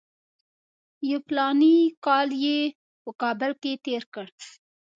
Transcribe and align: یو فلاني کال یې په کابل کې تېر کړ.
یو 1.09 1.19
فلاني 1.27 1.75
کال 2.05 2.29
یې 2.45 2.59
په 3.03 3.11
کابل 3.21 3.51
کې 3.61 3.71
تېر 3.85 4.03
کړ. 4.13 4.25